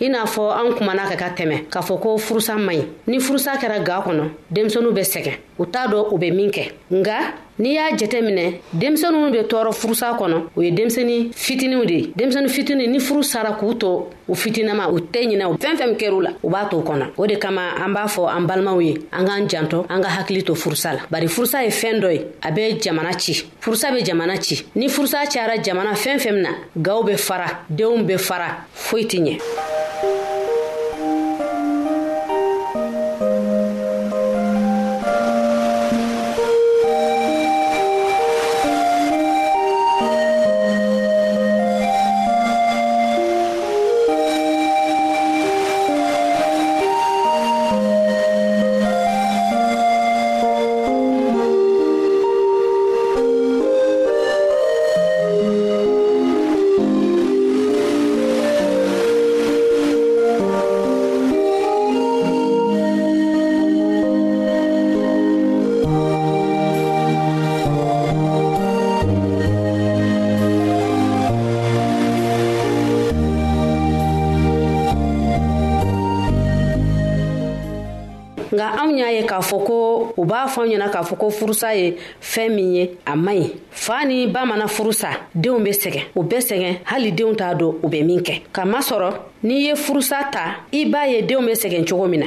i 0.00 0.08
n'a 0.08 0.24
fɔ 0.24 0.48
an 0.56 0.74
kumana 0.74 1.04
ka 1.06 1.16
ka 1.16 1.28
tɛmɛ 1.36 1.68
k'a 1.70 1.80
fɔ 1.82 2.00
ko 2.00 2.16
furusa 2.18 2.56
man 2.56 2.76
ɲi 2.76 2.86
ni 3.06 3.18
furusa 3.20 3.56
kɛra 3.60 3.78
ga 3.84 4.02
kɔnɔ 4.02 4.30
denmisɛniw 4.50 4.90
bɛ 4.90 5.02
sɛgɛn 5.04 5.36
u 5.58 5.66
t'a 5.66 5.86
dɔn 5.86 6.06
u 6.10 6.18
bɛ 6.18 6.34
min 6.34 6.50
kɛ 6.50 6.72
nga 6.90 7.14
n'i 7.58 7.74
y'a 7.74 7.90
jɛtɛ 7.94 8.22
minɛ 8.24 8.58
denmisɛniw 8.72 9.30
be 9.30 9.38
tɔɔrɔ 9.42 9.72
furusa 9.74 10.16
kɔnɔ 10.18 10.48
u 10.56 10.62
ye 10.62 10.70
denmisɛni 10.72 11.30
fitiniw 11.34 11.84
de 11.86 11.92
ye 11.94 12.12
denmisɛni 12.16 12.48
fitini 12.48 12.88
ni 12.88 12.98
furu 13.00 13.22
sara 13.22 13.52
k'u 13.60 13.74
to 13.78 14.08
u 14.28 14.34
fitinama 14.34 14.90
u 14.90 14.98
tɛ 14.98 15.26
ɲinɛ 15.28 15.56
fɛn 15.58 15.76
fɛn 15.76 15.96
kɛr'u 15.98 16.22
la 16.22 16.30
u 16.42 16.48
b'a 16.50 16.68
to 16.70 16.76
kɔnɔ 16.80 17.10
o 17.18 17.26
de 17.26 17.36
kama 17.38 17.60
an 17.78 17.92
b'a 17.94 18.06
fɔ 18.08 18.28
an 18.34 18.46
balimaw 18.48 18.80
ye 18.82 18.94
an 19.12 19.24
k'an 19.26 19.46
jantɔ 19.46 19.86
an 19.90 20.00
ka 20.02 20.08
hakili 20.08 20.42
to 20.46 20.52
furusa 20.56 20.94
la 20.94 20.98
bari 21.10 21.26
furusa 21.28 21.62
ye 21.64 21.68
fɛn 21.68 22.00
dɔ 22.00 22.12
ye 22.14 22.26
a 22.42 22.50
be 22.50 22.78
jamana 22.80 23.14
ci 23.20 23.34
furusa 23.60 23.92
be 23.94 24.00
jamana 24.02 24.40
ci 24.42 24.64
ni 24.74 24.86
furusa 24.88 25.18
cayara 25.26 25.62
jamana 25.62 25.92
fɛn 25.92 26.16
fɛn 26.18 26.32
min 26.32 26.42
na 26.44 26.48
gaw 26.80 27.02
be 27.04 27.14
fara 27.16 27.46
denw 27.70 28.02
be 28.06 28.16
fara 28.16 28.64
foyi 28.74 29.04
tɛ 29.04 29.20
ɲɛ 29.20 29.38
b'a 80.32 80.46
fɔ 80.54 80.62
ɲɛna 80.70 80.88
k'a 80.94 81.02
fɔ 81.08 81.14
ko 81.20 81.26
furusa 81.30 81.68
ye 81.76 81.96
fɛɛn 82.32 82.54
min 82.56 82.74
ye 82.76 82.90
a 83.06 83.14
man 83.16 83.36
ɲi 83.38 83.52
faa 83.70 84.04
ni 84.04 84.26
ba 84.26 84.46
mana 84.46 84.64
furusa 84.66 85.10
deenw 85.34 85.58
be 85.62 85.70
sɛgɛn 85.82 86.04
u 86.18 86.22
bɛ 86.24 86.38
sɛgɛn 86.48 86.74
hali 86.90 87.12
denw 87.12 87.34
t'a 87.36 87.54
don 87.58 87.74
u 87.84 87.88
bɛ 87.92 88.00
min 88.06 88.20
kɛ 88.54 88.62
masɔrɔ 88.64 89.10
n'i 89.44 89.58
ye 89.66 89.72
furusa 89.84 90.16
ta 90.32 90.44
i 90.72 90.86
b'a 90.86 91.04
ye 91.12 91.20
deenw 91.22 91.44
be 91.46 91.52
sɛgɛn 91.52 91.84
cogo 91.88 92.06
min 92.08 92.20
na 92.20 92.26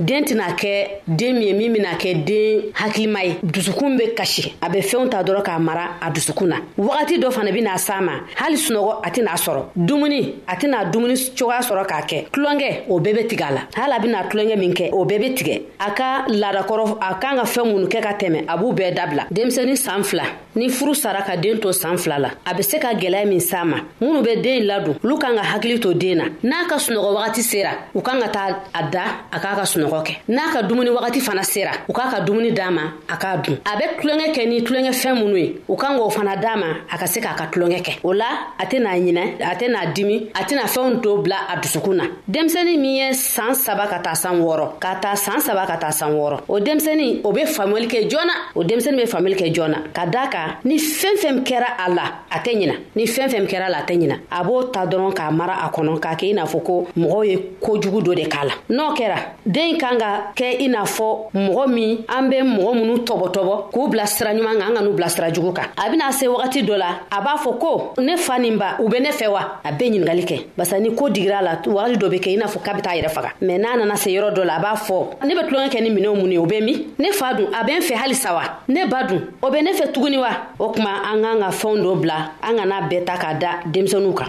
den 0.00 0.24
tɛna 0.24 0.50
kɛ 0.56 0.88
den 1.06 1.34
min 1.34 1.42
ye 1.42 1.52
min 1.52 1.72
bena 1.74 1.92
kɛ 1.98 2.14
den 2.24 2.72
hakilima 2.74 3.22
ye 3.22 3.34
dusukun 3.42 3.96
be 3.98 4.14
kasi 4.16 4.54
a 4.62 4.70
be 4.70 4.78
fɛnw 4.80 5.10
ta 5.10 5.22
dɔrɔn 5.22 5.42
k'a 5.44 5.58
mara 5.60 5.96
a 6.00 6.10
dusukun 6.10 6.46
na 6.48 6.56
wagati 6.78 7.18
dɔ 7.20 7.30
fana 7.30 7.52
bena 7.52 7.76
s'a 7.76 8.00
ma 8.02 8.12
hali 8.36 8.56
sunɔgɔ 8.56 8.92
a 9.06 9.10
tɛn'a 9.10 9.36
sɔrɔ 9.36 9.62
dumuni 9.76 10.34
a 10.48 10.56
tɛna 10.56 10.90
dumuni 10.90 11.14
cogoya 11.36 11.60
sɔrɔ 11.60 11.86
k'a 11.86 12.02
kɛ 12.08 12.30
tulonkɛ 12.32 12.84
o 12.88 12.98
bɛɛ 12.98 13.14
be 13.14 13.26
tigɛ 13.36 13.44
a 13.44 13.52
la 13.54 13.60
hali 13.74 13.92
a 13.96 14.00
bena 14.00 14.28
tulonkɛ 14.30 14.56
min 14.58 14.72
kɛ 14.72 14.88
o 14.92 15.04
bɛɛ 15.04 15.18
be 15.18 15.34
tigɛ 15.34 15.62
a 15.80 15.90
ka 15.92 16.24
ladakɔrɔ 16.30 16.96
a 17.02 17.14
kan 17.20 17.36
ka 17.36 17.44
fɛɛn 17.44 17.66
minnu 17.76 17.86
kɛ 17.88 18.00
ka 18.02 18.12
tɛmɛ 18.16 18.44
a 18.48 18.56
b'u 18.58 18.72
bɛɛ 18.74 18.94
dabila 18.96 19.24
denmisɛni 19.30 19.76
saan 19.76 20.02
fila 20.02 20.22
ni 20.56 20.68
furu 20.70 20.94
sara 20.96 21.22
ka 21.22 21.36
den 21.36 21.60
to 21.60 21.68
saan 21.72 21.98
fila 21.98 22.18
la 22.18 22.28
a 22.46 22.54
be 22.54 22.62
se 22.62 22.78
ka 22.78 22.94
gwɛlɛya 22.94 23.26
min 23.28 23.38
s'a 23.40 23.64
ma 23.68 23.76
minnu 24.00 24.22
be 24.24 24.40
den 24.40 24.62
ladon 24.64 24.94
olu 25.04 25.18
kan 25.18 25.34
ka 25.36 25.42
hakili 25.42 25.78
to 25.82 25.92
den 25.92 26.16
na 26.16 26.24
n'a 26.64 26.68
ka 26.68 26.76
sunɔgɔ 26.78 27.12
wagati 27.18 27.42
sera 27.42 27.70
u 27.94 28.00
kan 28.00 28.18
ka 28.22 28.28
taa 28.28 28.56
a 28.72 28.82
da 28.90 29.02
a 29.30 29.36
k'a 29.38 29.56
ka 29.56 29.62
sunɔgɔ 29.62 29.89
sunɔgɔ 29.90 30.02
kɛ 30.04 30.12
n'a 30.28 30.52
ka 30.52 30.62
dumuni 30.62 30.90
wagati 30.90 31.20
fana 31.20 31.42
sera 31.42 31.70
u 31.88 31.92
k'a 31.92 32.10
ka 32.10 32.20
dumuni 32.20 32.52
d'a 32.52 32.70
ma 32.70 32.82
a 33.08 33.16
k'a 33.16 33.36
dun 33.38 33.58
a 33.64 33.76
bɛ 33.76 34.00
tulonkɛ 34.00 34.32
kɛ 34.34 34.48
ni 34.48 34.62
tulonkɛfɛn 34.62 35.14
minnu 35.18 35.36
ye 35.38 35.60
u 35.68 35.76
kan 35.76 35.96
k'o 35.96 36.10
fana 36.10 36.36
d'a 36.36 36.56
ma 36.56 36.66
a 36.90 36.98
ka 36.98 37.06
se 37.06 37.20
k'a 37.20 37.34
ka 37.36 37.46
tulonkɛ 37.52 37.82
kɛ 37.82 37.90
o 38.04 38.12
la 38.12 38.24
a 38.58 38.66
tɛna 38.66 38.90
ɲinɛ 38.98 39.22
a 39.40 39.54
tɛna 39.56 39.92
dimi 39.94 40.28
a 40.34 40.42
tɛna 40.44 40.64
fɛnw 40.66 41.00
to 41.02 41.18
bila 41.22 41.36
a 41.50 41.56
dusukun 41.60 41.94
na 41.96 42.04
denmisɛnnin 42.30 42.80
min 42.80 42.84
ye 42.96 43.10
saan 43.12 43.54
saba 43.54 43.86
ka 43.88 43.98
taa 44.00 44.14
san 44.14 44.40
wɔɔrɔ 44.40 44.78
ka 44.80 44.96
taa 45.00 45.14
saan 45.16 45.40
saba 45.40 45.66
ka 45.66 45.76
taa 45.76 45.90
san 45.90 46.12
wɔɔrɔ 46.12 46.36
o 46.48 46.60
denmisɛnnin 46.60 47.20
o 47.24 47.32
be 47.32 47.42
faamuyali 47.46 47.86
kɛ 47.88 48.10
joona 48.10 48.32
o 48.54 48.62
denmisɛnnin 48.64 49.04
be 49.04 49.06
faamuyali 49.06 49.36
kɛ 49.36 49.54
joona 49.54 49.84
ka 49.92 50.06
daa 50.06 50.28
kan 50.28 50.56
ni 50.64 50.76
fɛn 50.76 51.16
fɛn 51.18 51.42
kɛra 51.44 51.76
a 51.86 51.90
la 51.90 52.02
a 52.30 52.38
tɛ 52.38 52.54
ɲina 52.54 52.74
ni 52.96 53.04
fɛn 53.04 53.28
fɛn 53.28 53.46
kɛra 53.46 53.66
a 53.66 53.70
la 53.70 53.78
a 53.80 53.84
tɛ 53.86 53.96
ɲina 53.98 54.16
a 54.30 54.44
b'o 54.44 54.64
ta 54.72 54.86
dɔrɔn 54.86 55.12
k'a 55.14 55.30
mara 55.32 55.56
a 55.66 55.70
kɔnɔ 55.70 55.98
k'a 56.00 56.14
kɛ 56.16 56.26
i 56.30 56.32
n'a 56.34 56.44
fɔ 56.44 56.62
ko 56.64 56.86
mɔgɔw 56.96 57.26
ye 57.26 57.36
kojugu 57.60 58.00
dɔ 58.02 58.14
de 58.16 58.24
k'a 58.28 58.44
la 58.46 58.54
n'o 58.70 58.94
kɛra 58.96 59.32
den 59.46 59.78
kan 59.80 59.96
ka 59.98 60.32
kɛ 60.36 60.60
i 60.60 60.68
n'a 60.68 60.82
fɔ 60.84 61.32
mɔgɔ 61.34 61.64
min 61.72 62.04
an 62.06 62.28
be 62.28 62.36
mɔgɔ 62.44 62.70
minnu 62.76 62.94
tɔbɔtɔbɔ 63.08 63.54
k'u 63.72 63.88
bila 63.88 64.06
sira 64.06 64.34
ɲuman 64.36 64.58
kan 64.60 64.68
an 64.68 64.74
ka 64.76 64.80
n'u 64.84 64.92
bila 64.92 65.08
sira 65.08 65.32
jugu 65.32 65.52
kan 65.56 65.68
a 65.76 65.88
bena 65.90 66.12
se 66.12 66.26
wagati 66.26 66.60
dɔ 66.68 66.76
la 66.76 66.88
a 67.10 67.20
b'a 67.24 67.36
fɔ 67.42 67.58
ko 67.58 67.94
ne 67.98 68.16
fa 68.16 68.38
nin 68.38 68.58
ba 68.58 68.76
u 68.78 68.88
be 68.88 69.00
ne 69.00 69.08
fɛ 69.10 69.28
wa 69.32 69.58
a 69.64 69.72
be 69.72 69.84
ɲiningali 69.88 70.24
kɛ 70.28 70.38
barisa 70.58 70.78
ni 70.82 70.94
ko 70.94 71.08
digira 71.08 71.40
la 71.42 71.56
wagati 71.64 71.96
dɔ 71.96 72.08
be 72.10 72.18
kɛ 72.18 72.28
i 72.34 72.36
n'a 72.36 72.46
fɔ 72.46 72.62
ka 72.62 72.74
be 72.74 72.82
t'a 72.82 72.90
yɛrɛ 72.96 73.08
faga 73.10 73.30
mɛn 73.42 73.58
n'a 73.64 73.76
nana 73.78 73.96
se 73.96 74.10
yɔrɔ 74.10 74.34
dɔ 74.36 74.44
la 74.44 74.56
a 74.56 74.60
b'a 74.60 74.74
fɔ 74.76 75.24
ne 75.26 75.34
be 75.34 75.40
tulonkɛ 75.48 75.68
kɛ 75.72 75.82
ni 75.82 75.90
minɛw 75.90 76.14
mun 76.14 76.30
ye 76.30 76.38
o 76.38 76.44
be 76.46 76.60
min 76.60 76.92
ne 76.98 77.10
fa 77.12 77.32
dun 77.32 77.46
a 77.54 77.64
be 77.64 77.72
n 77.72 77.80
fɛ 77.82 77.94
halisa 77.96 78.34
wa 78.34 78.42
ne 78.68 78.84
ba 78.86 79.04
dun 79.08 79.20
o 79.42 79.50
be 79.50 79.62
ne 79.62 79.72
fɛ 79.72 79.92
tuguni 79.94 80.18
wa 80.18 80.28
o 80.58 80.68
kuma 80.72 81.02
an 81.12 81.22
k'an 81.22 81.38
ka 81.40 81.48
fɛnw 81.50 81.82
dɔ 81.82 82.00
bila 82.02 82.16
an 82.42 82.56
kana 82.58 82.80
bɛɛ 82.88 83.04
ta 83.06 83.16
k'a 83.16 83.34
da 83.40 83.48
denmisɛnuw 83.66 84.14
kan 84.14 84.28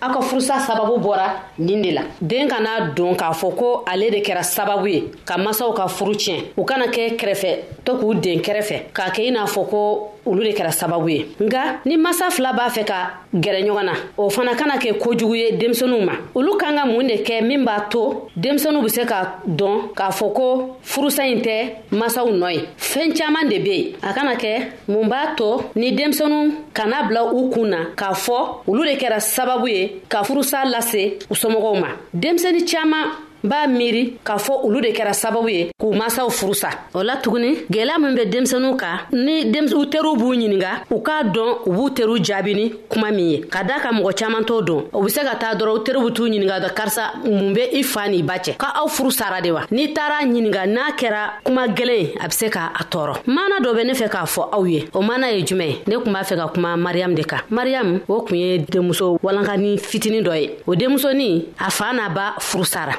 aw 0.00 0.10
ka 0.14 0.20
furusa 0.22 0.60
sababu 0.60 0.98
bɔra 0.98 1.52
nin 1.58 1.82
de 1.82 1.90
la 1.90 2.02
den 2.22 2.46
kana 2.48 2.92
don 2.94 3.14
k'a 3.16 3.32
fɔ 3.32 3.56
ko 3.56 3.82
ale 3.84 4.10
de 4.10 4.18
kɛra 4.20 4.42
sababu 4.42 4.86
ye 4.86 5.00
ka 5.24 5.36
masaw 5.38 5.72
ka 5.72 5.86
furu 5.88 6.14
tiɲɛ 6.14 6.52
u 6.56 6.62
kana 6.64 6.86
kɛ 6.86 7.16
kɛrɛfɛ 7.18 7.50
to 7.84 7.92
k'u 7.98 8.14
den 8.20 8.38
kɛrɛfɛ 8.38 8.92
k'a 8.94 9.06
kɛ 9.14 9.20
i 9.28 9.30
n'a 9.30 9.46
fɔ 9.46 9.62
ko 9.68 9.80
olu 10.28 10.44
de 10.44 10.52
kɛra 10.52 10.70
sababu 10.72 11.08
ye 11.08 11.26
nga 11.42 11.80
ni 11.86 11.96
masa 11.96 12.30
fila 12.30 12.52
b'a 12.52 12.66
fɛ 12.74 12.84
ka 12.84 12.98
gɛrɛ 13.34 13.60
ɲɔgɔn 13.66 13.84
na 13.84 13.92
o 14.16 14.30
fana 14.30 14.54
kana 14.54 14.76
kɛ 14.78 14.98
kojugu 15.02 15.34
ye 15.36 15.52
denmisɛnuw 15.56 16.04
ma 16.04 16.12
olu 16.34 16.56
kan 16.58 16.74
ka 16.76 16.84
mun 16.86 17.04
de 17.06 17.16
kɛ 17.26 17.42
min 17.42 17.64
b'a 17.64 17.88
to 17.90 18.28
denmisɛnuw 18.36 18.82
be 18.82 18.88
se 18.88 19.04
ka 19.04 19.40
dɔn 19.48 19.92
k'a 19.96 20.10
fɔ 20.12 20.32
ko 20.34 20.76
furusa 20.84 21.22
ɲi 21.22 21.40
tɛ 21.40 21.54
masaw 22.00 22.28
nɔ 22.30 22.50
ye 22.54 22.60
fɛɛn 22.76 23.12
caaman 23.16 23.48
de 23.48 23.58
be 23.58 23.70
yen 23.70 23.92
a 24.02 24.12
kana 24.14 24.34
kɛ 24.36 24.72
mun 24.88 25.08
b'a 25.10 25.34
to 25.36 25.62
ni 25.76 25.92
denmisɛnu 25.96 26.54
kana 26.74 27.08
bila 27.08 27.32
u 27.34 27.50
kun 27.50 27.66
na 27.70 27.78
k'a 27.96 28.12
fɔ 28.26 28.62
olu 28.68 28.84
de 28.84 28.96
kɛra 28.96 29.20
sababu 29.20 29.68
ye 29.68 30.00
ka 30.08 30.22
furusa 30.22 30.64
lase 30.64 31.18
u 31.30 31.34
somɔgɔw 31.34 31.80
ma 31.80 31.88
denmisɛni 32.14 32.64
caaman 32.70 33.10
b'a 33.44 33.66
miiri 33.66 34.16
k'a 34.24 34.36
fɔ 34.36 34.64
olu 34.64 34.80
de 34.80 34.88
kɛra 34.92 35.12
sababu 35.12 35.48
ye 35.48 35.68
k'u 35.78 35.94
masaw 35.94 36.28
furusa 36.30 36.70
o 36.94 37.02
la 37.02 37.16
tuguni 37.16 37.66
gwɛlɛya 37.70 37.98
min 38.00 38.14
bɛ 38.16 38.28
denmisɛnuw 38.30 38.76
kan 38.76 38.98
ni 39.12 39.44
u 39.74 39.84
teriw 39.86 40.16
b'u 40.16 40.34
ɲininga 40.34 40.82
u 40.90 40.98
k'a 41.00 41.22
dɔn 41.24 41.50
u 41.66 41.72
b'u 41.72 41.90
teriw 41.94 42.16
jaabini 42.22 42.72
kuma 42.88 43.10
min 43.12 43.30
ye 43.30 43.40
ka 43.48 43.62
daa 43.62 43.78
ka 43.78 43.90
mɔgɔ 43.92 44.14
caaman 44.18 44.44
t'o 44.44 44.60
don 44.62 44.84
u 44.92 45.02
be 45.04 45.08
se 45.10 45.20
ka 45.22 45.36
taa 45.36 45.54
dɔrɔn 45.54 45.74
u 45.74 45.78
teriw 45.84 46.04
be 46.08 46.12
t'u 46.14 46.24
ɲininga 46.26 46.60
dɔ 46.64 46.74
karisa 46.74 47.12
mun 47.24 47.52
be 47.54 47.60
i 47.78 47.82
faa 47.82 48.08
ni 48.08 48.22
ba 48.22 48.38
ka 48.38 48.72
aw 48.74 48.88
furu 48.88 49.10
sara 49.12 49.40
de 49.40 49.50
wa 49.52 49.62
n'i 49.70 49.92
taara 49.94 50.18
ɲininga 50.24 50.66
n'a 50.66 50.80
kɛra 50.98 51.30
kuma 51.44 51.68
gwɛlɛn 51.68 52.16
a 52.20 52.26
be 52.28 52.32
se 52.34 52.48
k'a 52.50 52.72
tɔɔrɔ 52.90 53.22
mana 53.26 53.60
dɔ 53.62 53.72
bɛ 53.74 53.86
ne 53.86 53.92
fɛ 53.92 54.08
k'a 54.10 54.26
fɔ 54.26 54.48
aw 54.52 54.64
ye 54.64 54.88
o 54.94 55.00
mana 55.00 55.30
ye 55.30 55.42
jumɛn 55.44 55.76
ne 55.86 55.94
kun 55.96 56.10
b'a 56.12 56.22
fɛ 56.24 56.36
ka 56.36 56.48
kuma 56.52 56.76
mariyamu 56.76 57.14
de 57.14 57.22
kan 57.22 57.40
mariyamu 57.52 58.00
o 58.08 58.22
kun 58.22 58.34
ye 58.36 58.58
denmuso 58.58 59.18
walankani 59.22 59.78
fitinin 59.78 60.22
dɔ 60.24 60.36
ye 60.42 60.50
o 60.66 60.74
denmusonin 60.74 61.44
a 61.64 61.70
faa 61.70 61.92
n'a 61.92 62.08
ba 62.12 62.34
furusara 62.40 62.98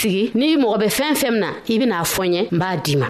sigi 0.01 0.23
n'i 0.37 0.47
mɔgɔ 0.61 0.77
bɛ 0.81 0.87
fɛn 0.97 1.13
fɛn 1.21 1.31
min 1.33 1.41
na 1.43 1.49
i 1.73 1.75
bɛna 1.81 1.97
fɔ 2.13 2.23
n 2.29 2.33
ye 2.35 2.41
n 2.53 2.57
b'a 2.59 2.69
d'i 2.83 2.93
ma 2.99 3.07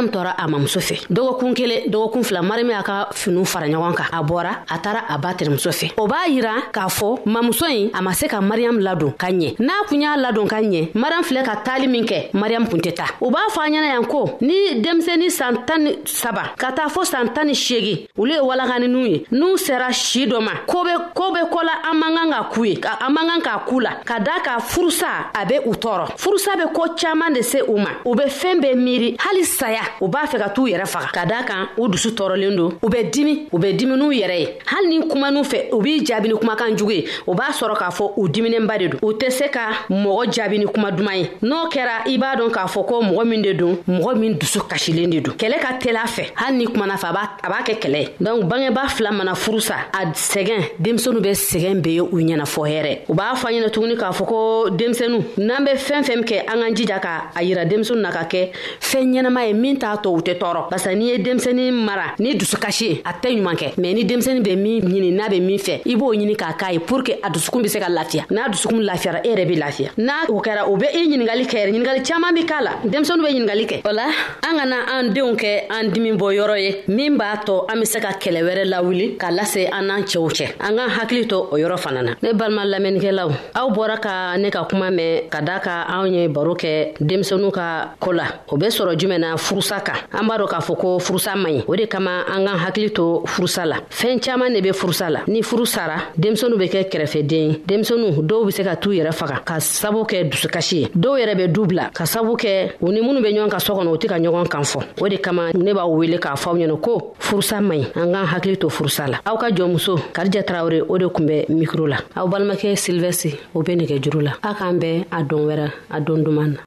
mariyamu 0.00 0.08
tɔɔra 0.12 0.32
a 0.36 0.46
mamuso 0.48 0.80
fɛ 0.80 1.06
dɔgɔkun 1.10 1.54
kelen 1.54 1.88
dɔgɔkun 1.92 2.24
fila 2.24 2.42
mariyamu 2.42 2.70
y'a 2.72 2.82
ka 2.82 3.08
finiw 3.12 3.44
fara 3.44 3.66
ɲɔgɔn 3.68 3.94
kan 3.94 4.06
a 4.12 4.22
bɔra 4.24 4.50
a 4.70 4.78
taara 4.78 5.04
a 5.08 5.18
ba 5.18 5.32
tɛnɛmuso 5.32 5.70
fɛ 5.72 5.92
o 5.98 6.06
b'a 6.06 6.28
yira 6.28 6.50
k'a 6.72 6.88
fɔ 6.88 7.20
mamuso 7.26 7.66
ɲi 7.68 7.90
a 7.94 8.02
ma 8.02 8.12
se 8.12 8.26
ka 8.26 8.40
mariyamu 8.40 8.80
ladon 8.82 9.12
ka 9.16 9.26
ɲɛ 9.28 9.56
n'a 9.58 9.72
kun 9.88 10.00
y'a 10.00 10.16
ladon 10.16 10.46
ka 10.48 10.56
ɲɛ 10.60 10.90
mariyamu 10.94 11.24
filɛ 11.24 11.42
ka 11.44 11.56
taali 11.64 11.86
min 11.90 12.04
kɛ 12.06 12.30
mariyamu 12.32 12.68
kun 12.70 12.78
tɛ 12.80 12.94
ta 12.96 13.04
u 13.20 13.30
b'a 13.30 13.50
fɔ 13.50 13.60
a 13.60 13.68
ɲɛna 13.68 13.88
yan 13.94 14.04
ko 14.06 14.36
ni 14.40 14.80
denmisɛni 14.82 15.30
san 15.30 15.64
tan 15.66 15.78
ni 15.84 15.90
saba 16.06 16.52
ka 16.56 16.70
taa 16.72 16.88
fɔ 16.88 17.04
san 17.06 17.32
tan 17.34 17.46
ni 17.46 17.52
seegi 17.54 18.08
olu 18.16 18.32
ye 18.32 18.38
walaganinw 18.40 19.06
ye 19.08 19.24
n'u 19.32 19.56
sera 19.58 19.92
si 19.92 20.26
dɔ 20.26 20.40
ma 20.42 20.52
ko 20.66 20.84
be 20.84 20.94
ko 21.14 21.32
be 21.32 21.40
kɔla 21.40 21.90
an 21.90 21.94
man 22.00 22.14
kan 22.16 22.30
ka 22.32 22.48
k'u 22.52 22.64
ye 22.66 22.80
an 23.00 23.12
man 23.14 23.24
kan 23.28 23.40
k'a 23.42 23.64
k'u 23.66 23.80
la 23.82 23.90
ka 24.04 24.18
daa 24.20 24.40
ka 24.42 24.58
furusa 24.60 25.26
a 25.34 25.44
be 25.46 25.56
u 25.66 25.72
tɔɔrɔ 25.74 26.16
furusa 26.16 26.56
be 26.56 26.72
koo 26.74 26.94
caaman 26.96 27.32
de 27.34 27.42
se 27.42 27.58
u 27.62 27.76
ma 27.76 27.90
u 28.06 28.14
be 28.14 28.24
fɛɛn 28.24 28.60
bɛɛ 28.64 28.74
miiri 28.74 29.16
hali 29.20 29.44
saya 29.44 29.80
u 30.00 30.08
b'a 30.08 30.24
fɛ 30.26 30.38
ka 30.38 30.48
t'u 30.50 30.66
yɛrɛ 30.68 30.86
faga 30.86 31.08
ka 31.12 31.24
daa 31.26 31.42
kan 31.44 31.66
u 31.76 31.88
dusu 31.88 32.10
tɔɔrɔlen 32.10 32.56
don 32.56 32.72
u 32.82 32.88
bɛ 32.88 33.10
dimi 33.10 33.46
u 33.52 33.58
bɛ 33.58 33.76
dimi 33.78 33.96
n'u 33.96 34.10
yɛrɛ 34.12 34.38
ye 34.40 34.46
hali 34.66 34.88
ni 34.98 35.06
kumanu 35.08 35.42
fɛ 35.44 35.70
u 35.74 35.80
b'i 35.82 36.04
jaabi 36.04 36.28
ni 36.28 36.34
kumakan 36.34 36.76
jugu 36.76 36.92
ye 36.92 37.04
u 37.26 37.34
b'a 37.34 37.50
sɔrɔ 37.52 37.76
k'a 37.76 37.90
fɔ 37.90 38.12
u 38.16 38.28
diminenba 38.28 38.78
de 38.78 38.88
don 38.88 38.98
u 39.02 39.12
tɛ 39.12 39.30
se 39.32 39.48
ka 39.50 39.72
mɔgɔ 39.90 40.26
jaabi 40.32 40.58
ni 40.58 40.66
kuma 40.66 40.90
duman 40.92 41.14
ye 41.16 41.28
n'o 41.42 41.68
kɛra 41.70 42.06
i 42.06 42.18
b'a 42.18 42.36
dɔn 42.36 42.50
k'a 42.52 42.66
fɔ 42.66 42.86
ko 42.86 43.00
mɔgɔ 43.02 43.24
min 43.26 43.42
de 43.42 43.54
don 43.54 43.76
mɔgɔ 43.88 44.16
min 44.18 44.38
dusu 44.38 44.60
kasilen 44.68 45.10
de 45.10 45.20
don 45.20 45.32
kɛlɛ 45.34 45.58
ka 45.60 45.72
teli 45.80 45.96
a 45.96 46.06
fɛ 46.06 46.30
hali 46.36 46.56
ni 46.58 46.64
kumana 46.66 46.94
fɛ 46.94 47.08
a 47.42 47.48
b'a 47.48 47.62
kɛ 47.64 47.78
kɛlɛ 47.78 47.98
ye 48.02 48.08
donc 48.24 48.44
bangeba 48.44 48.88
fila 48.90 49.10
mana 49.12 49.32
furu 49.34 49.60
sa 49.60 49.74
a 49.92 50.06
sɛgɛn 50.06 50.76
denmisɛnu 50.80 51.20
bɛ 51.20 51.32
sɛgɛn 51.32 51.80
be 51.82 51.88
ye 51.92 52.00
u 52.00 52.06
ɲɛna 52.16 52.44
fɔ 52.44 52.62
hɛrɛ 52.68 52.98
u 53.10 53.14
b'a 53.14 53.34
fɔ 53.34 53.48
ɲɛna 53.52 53.70
tuguni 53.70 53.96
k'a 53.96 54.10
fɔ 54.12 54.26
ko 54.26 54.70
denmisɛnu 54.70 55.24
n'an 55.38 55.64
bɛ 55.66 55.74
fɛn 55.76 56.02
fɛn 56.04 56.22
kɛ 56.24 56.46
an 56.46 56.60
k'an 56.60 56.74
jija 56.74 56.98
ka 57.02 57.30
a 57.34 57.40
yira 57.42 57.64
denmisɛnu 57.70 58.00
na 58.00 58.10
ka 58.10 58.22
kɛ 58.24 58.50
fɛn 58.80 59.12
ɲɛnama 59.14 59.46
ye 59.46 59.52
min 59.54 59.78
t'a 59.80 59.96
to 60.02 60.10
u 60.12 60.20
tɛ 60.20 60.34
tɔɔrɔ 60.38 60.70
barisa 60.70 60.94
n'i 60.94 61.06
ye 61.06 61.18
denmisɛni 61.18 61.70
mara 61.72 62.14
ni 62.18 62.34
dusukasi 62.38 62.84
ye 62.88 63.02
a 63.04 63.12
tɛ 63.14 63.30
ɲuman 63.36 63.54
kɛ 63.56 63.74
mɛn 63.78 63.94
ni 63.94 64.04
denmisɛni 64.04 64.40
be 64.44 64.54
min 64.56 64.80
ɲini 64.82 65.12
n'a 65.16 65.28
be 65.30 65.40
min 65.40 65.58
fɛ 65.58 65.80
i 65.86 65.96
b'o 65.96 66.14
ɲini 66.14 66.36
k'a 66.36 66.52
k'a 66.58 66.72
ye 66.72 66.78
pur 66.78 67.02
ke 67.02 67.12
a 67.22 67.30
dusukun 67.30 67.62
be 67.62 67.68
se 67.68 67.78
ka 67.80 67.86
lafiya 67.88 68.26
n'a 68.30 68.46
dusukun 68.48 68.80
lafiyara 68.88 69.20
e 69.24 69.28
yɛrɛ 69.34 69.46
be 69.48 69.54
lafiya 69.56 69.90
n'a 69.98 70.28
o 70.28 70.40
kɛra 70.40 70.68
o 70.68 70.76
be 70.76 70.86
i 70.92 71.06
ɲiningali 71.06 71.44
kɛ 71.50 71.56
yɛrɛ 71.56 71.70
ɲiningali 71.74 72.02
caaman 72.06 72.34
be 72.34 72.44
k'a 72.44 72.62
la 72.62 72.70
denmisɛnu 72.84 73.22
be 73.22 73.28
ɲiningali 73.32 73.66
kɛ 73.66 73.76
o 73.88 73.92
la 73.92 74.02
an 74.44 74.56
ka 74.58 74.64
na 74.66 74.76
an 74.98 75.14
denw 75.14 75.34
kɛ 75.36 75.66
an 75.70 75.88
dimi 75.92 76.12
bɔ 76.18 76.34
yɔrɔ 76.36 76.60
ye 76.62 76.76
min 76.94 77.16
b'a 77.18 77.36
tɔ 77.44 77.70
an 77.72 77.80
be 77.80 77.84
se 77.86 77.98
ka 78.00 78.10
kɛlɛ 78.18 78.42
wɛrɛ 78.42 78.64
lawuli 78.72 79.16
k'a 79.18 79.30
lase 79.32 79.56
an 79.72 79.84
n'an 79.86 80.02
cɛw 80.02 80.28
cɛ 80.28 80.44
an 80.60 80.76
k'an 80.76 80.88
hakili 81.00 81.26
to 81.28 81.36
o 81.36 81.52
yɔrɔ 81.56 81.76
fana 81.78 82.02
na 82.02 82.12
ne 82.22 82.32
balima 82.34 82.64
lamɛnnikɛlaw 82.66 83.30
aw 83.56 83.70
bɔra 83.70 83.98
ka 84.00 84.36
ne 84.36 84.50
ka 84.50 84.64
kuma 84.68 84.90
mɛn 84.90 85.28
ka 85.30 85.40
daa 85.40 85.58
ka 85.60 85.86
anw 85.88 86.06
ye 86.12 86.26
baro 86.28 86.54
kɛ 86.54 86.94
denmisɛnu 87.00 87.50
ka 87.52 87.94
koo 87.98 88.12
la 88.12 88.24
o 88.48 88.56
be 88.56 88.66
sɔrɔ 88.66 88.96
jumɛn 88.98 89.18
na 89.20 89.36
furus 89.36 89.69
furusa 89.70 89.80
kan 89.80 89.94
an 90.12 90.26
b'a 90.26 90.36
dɔn 90.38 90.48
k'a 90.48 90.58
fɔ 90.60 90.76
ko 90.78 90.98
furusa 90.98 91.36
man 91.36 91.52
ɲi 91.52 91.62
o 91.66 91.76
de 91.76 91.86
kama 91.86 92.24
an 92.28 92.44
k'an 92.44 92.58
hakili 92.58 92.92
to 92.94 93.22
furusa 93.26 93.64
la 93.66 93.76
fɛɛn 93.90 94.20
caaman 94.20 94.50
ne 94.52 94.60
be 94.60 94.70
furusa 94.72 95.10
la 95.10 95.20
ni 95.26 95.42
furu 95.42 95.66
sara 95.66 95.96
denmisɛnu 96.18 96.58
be 96.58 96.64
kɛ 96.66 96.88
kɛrɛfɛden 96.88 97.34
ye 97.34 97.56
denmisɛnu 97.66 98.22
dɔw 98.28 98.46
be 98.46 98.50
se 98.52 98.62
ka 98.64 98.74
t'u 98.76 98.90
yɛrɛ 98.92 99.12
faga 99.14 99.40
ka 99.44 99.58
sabu 99.60 100.04
kɛ 100.04 100.28
dusukasi 100.30 100.76
ye 100.80 100.86
dɔw 100.96 101.14
yɛrɛ 101.20 101.36
be 101.36 101.46
du 101.48 101.66
bila 101.66 101.90
ka 101.94 102.04
sabu 102.06 102.36
kɛ 102.36 102.72
u 102.80 102.90
ni 102.92 103.00
minnu 103.00 103.22
be 103.22 103.32
ɲɔgɔn 103.32 103.48
ka 103.50 103.58
sɔ 103.58 103.78
kɔnɔ 103.78 103.92
u 103.92 103.96
tɛ 103.96 104.06
ka 104.08 104.14
ɲɔgɔn 104.18 104.48
kan 104.50 104.62
fɔ 104.62 104.82
o 105.02 105.08
de 105.08 105.16
kama 105.18 105.52
ne 105.52 105.72
b'aw 105.72 105.88
wele 105.88 106.18
k'a 106.18 106.34
fɔ 106.36 106.48
aw 106.50 106.54
ɲɛna 106.56 106.80
ko 106.82 107.12
furusa 107.20 107.60
man 107.64 107.80
ɲi 107.82 107.86
an 108.02 108.12
k'an 108.12 108.26
hakili 108.26 108.56
to 108.60 108.66
furusa 108.68 109.06
la 109.08 109.20
aw 109.24 109.36
ka 109.36 109.48
jɔnmuso 109.50 109.96
karija 110.12 110.42
tarawure 110.44 110.82
o 110.88 110.98
de 110.98 111.08
kun 111.08 111.26
bɛ 111.28 111.46
mikro 111.48 111.86
la 111.88 111.98
aw 112.16 112.26
balimakɛ 112.26 112.74
silvɛsi 112.74 113.36
o 113.54 113.62
be 113.62 113.76
nɛgɛ 113.76 114.00
juru 114.02 114.20
la 114.22 114.32
aw 114.42 114.54
k'an 114.54 114.78
bɛɛ 114.80 115.04
a 115.10 115.22
don 115.22 115.46
wɛrɛ 115.46 115.70
a 115.90 116.00
don 116.00 116.22
duman 116.24 116.54
na 116.54 116.60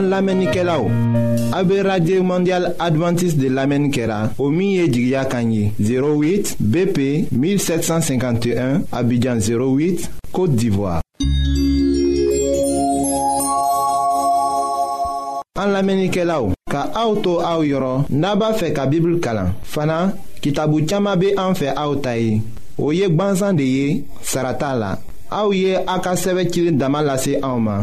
An 0.00 0.08
lamenike 0.08 0.64
la 0.64 0.78
ou? 0.80 0.88
A 1.52 1.60
be 1.62 1.82
radye 1.84 2.22
mondial 2.22 2.70
adventis 2.78 3.34
de 3.36 3.50
lamenikera 3.52 4.30
O 4.38 4.48
miye 4.48 4.86
di 4.88 5.02
gya 5.10 5.26
kanyi 5.28 5.74
08 5.78 6.56
BP 6.58 6.98
1751 7.30 8.84
Abidjan 8.92 9.36
08 9.44 10.08
Kote 10.32 10.56
d'Ivoire 10.56 11.02
An 15.60 15.68
lamenike 15.74 16.24
la 16.24 16.40
ou? 16.40 16.56
Ka 16.72 16.86
auto 16.96 17.34
a 17.44 17.58
ou 17.58 17.68
yoron 17.68 18.08
Naba 18.08 18.54
fe 18.56 18.72
ka 18.72 18.88
bibul 18.88 19.20
kalan 19.20 19.52
Fana 19.62 20.14
ki 20.40 20.54
tabu 20.56 20.80
tchama 20.86 21.12
be 21.20 21.34
an 21.36 21.52
fe 21.52 21.74
a 21.76 21.84
ou 21.90 22.00
tayi 22.00 22.38
Ou 22.78 22.96
yek 22.96 23.12
bansan 23.20 23.52
de 23.60 23.68
ye 23.68 23.86
Sarata 24.24 24.72
la 24.80 24.94
A 25.28 25.44
ou 25.44 25.52
ye 25.52 25.76
akaseve 25.76 26.48
chile 26.48 26.72
damalase 26.72 27.36
a 27.42 27.50
ou 27.52 27.60
ma 27.60 27.82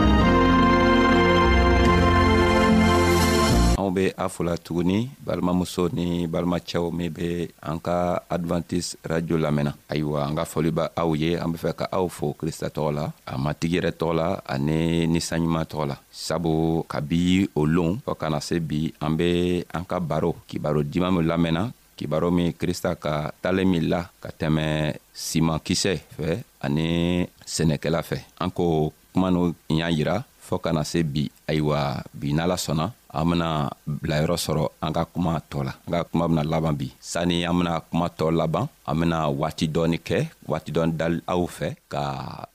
balimaw 3.91 3.91
be 3.91 4.13
a 4.17 4.29
fola 4.29 4.57
tuguni 4.57 5.09
balimamuso 5.19 5.89
ni 5.93 6.27
balimacɛw 6.27 6.91
min 6.91 7.11
be 7.11 7.49
an 7.61 7.79
ka 7.79 8.21
advantise 8.29 8.95
radio 9.03 9.37
lamɛnna 9.37 9.75
ayiwa 9.91 10.25
an 10.25 10.35
ka 10.35 10.45
fɔli 10.47 10.71
ba 10.71 10.87
aw 10.95 11.11
ye 11.15 11.35
an 11.37 11.51
be 11.51 11.57
fɛ 11.59 11.73
ka 11.75 11.85
aw 11.91 12.07
fo 12.07 12.33
krista 12.33 12.67
tɔgɔ 12.71 12.91
la 12.95 13.05
a 13.27 13.35
matigi 13.37 13.77
yɛrɛ 13.79 13.91
tɔgɔ 13.99 14.13
la 14.15 14.27
ani 14.47 15.07
ninsanɲuman 15.07 15.67
tɔgɔ 15.67 15.85
la 15.87 15.97
sabu 16.11 16.83
kabi 16.87 17.47
o 17.55 17.65
loon 17.67 17.99
fɔɔ 18.05 18.17
kana 18.17 18.39
se 18.41 18.59
bi 18.59 18.91
an 19.01 19.15
be 19.17 19.63
an 19.73 19.83
ka 19.85 19.99
baro 19.99 20.35
kibaro 20.47 20.83
diman 20.83 21.11
min 21.19 21.27
lamɛnna 21.27 21.63
kibaro 21.99 22.31
min 22.31 22.53
krista 22.53 22.95
ka 22.95 23.31
talen 23.43 23.67
min 23.67 23.85
la 23.91 24.01
ka 24.23 24.29
tɛmɛ 24.39 24.95
siman 25.13 25.59
kisɛ 25.59 25.99
fɛ 26.17 26.29
ani 26.65 26.87
sɛnɛkɛla 27.45 28.01
fɛ 28.01 28.17
an 28.41 28.49
ko 28.51 28.91
kuma 29.13 29.29
n'u 29.29 29.53
y'a 29.69 29.91
yira 29.91 30.17
fɔɔ 30.47 30.61
kana 30.63 30.83
se 30.85 30.99
bi 31.03 31.23
ayiwa 31.47 32.03
bi 32.13 32.31
n'ala 32.33 32.55
sɔnna 32.55 32.87
an 33.13 33.23
bena 33.29 33.49
bilayɔrɔ 33.85 34.35
sɔrɔ 34.45 34.63
an 34.83 34.91
ka 34.95 35.03
kuma 35.13 35.33
tɔ 35.49 35.59
la 35.67 35.73
an 35.87 35.91
ka 35.95 36.03
kuma 36.11 36.25
bena 36.29 36.43
laban 36.51 36.73
bi 36.79 36.87
sanni 36.99 37.37
an 37.49 37.57
bena 37.59 37.73
kuma 37.89 38.07
tɔ 38.17 38.25
laban 38.37 38.65
an 38.89 38.95
bena 38.99 39.17
waati 39.41 39.65
dɔɔni 39.73 39.97
kɛ 40.07 40.19
waati 40.51 40.69
dɔɔni 40.75 40.93
dali 40.99 41.19
aw 41.33 41.43
fɛ 41.57 41.69
ka 41.93 42.01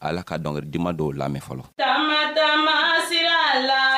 ala 0.07 0.21
ka 0.29 0.35
dɔngeri 0.45 0.67
duman 0.73 0.95
dɔw 0.99 1.11
lamɛn 1.21 1.43
fɔlɔ 1.47 1.63
tama 1.81 2.21
tama 2.37 2.75
sira 3.09 3.41
la 3.69 3.96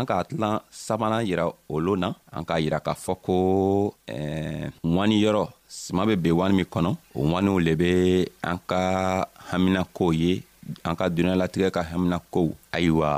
an 0.00 0.08
k'a 0.08 0.24
tilan 0.24 0.56
sabanan 0.72 1.20
yira 1.28 1.44
o 1.52 1.76
loon 1.78 2.00
na 2.00 2.08
an 2.32 2.40
k'a 2.48 2.56
yira 2.64 2.80
k'a 2.80 2.96
fɔ 2.96 3.12
ko 3.22 3.36
eh, 4.08 4.72
ŋwani 4.84 5.20
yɔrɔ 5.20 5.42
suma 5.68 6.06
be 6.08 6.14
ben 6.16 6.32
wani 6.36 6.54
min 6.56 6.66
kɔnɔ 6.72 6.90
o 7.14 7.20
ŋwaniw 7.28 7.58
le 7.64 7.72
be 7.76 7.90
an 8.42 8.58
ka 8.70 8.80
haminakow 9.52 10.10
ye 10.20 10.42
an 10.84 10.96
ka 10.96 11.08
duniɲalatigɛ 11.10 11.68
ka 11.76 11.82
haminakow 11.84 12.48
ayiwa 12.72 13.10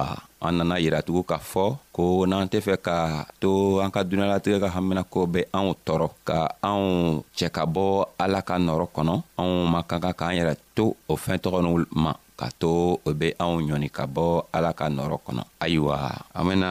an 0.43 0.53
nana 0.59 0.77
yiratugu 0.83 1.23
k'a 1.23 1.39
fɔ 1.39 1.79
ko 1.93 2.27
n'an 2.27 2.51
tɛ 2.51 2.59
fɛ 2.67 2.75
ka 2.87 2.99
to 3.41 3.79
an 3.79 3.91
ka 3.95 4.03
duniɲalatigɛ 4.03 4.59
ka 4.65 4.69
haminako 4.75 5.27
be 5.33 5.41
anw 5.55 5.71
tɔɔrɔ 5.87 6.11
ka 6.29 6.39
anw 6.63 7.23
cɛ 7.37 7.49
ka 7.53 7.63
bɔ 7.65 7.87
ala 8.19 8.43
ka 8.43 8.55
nɔrɔ 8.59 8.87
kɔnɔ 8.95 9.15
anw 9.39 9.71
man 9.71 9.85
kan 9.89 10.01
ka 10.01 10.13
k'an 10.13 10.35
yɛrɛ 10.35 10.57
to 10.75 10.97
o 11.09 11.15
fɛn 11.15 11.39
tɔgɔ 11.39 11.63
n'u 11.63 11.87
ma 11.95 12.13
ka 12.43 12.51
to 12.59 12.75
o 12.99 13.09
be 13.15 13.31
anw 13.39 13.63
ɲɔni 13.69 13.89
ka 13.97 14.05
bɔ 14.15 14.27
ala 14.57 14.71
ka 14.79 14.87
nɔrɔ 14.97 15.17
kɔnɔ 15.25 15.43
ayiwa 15.65 15.97
an 16.39 16.43
bena 16.47 16.71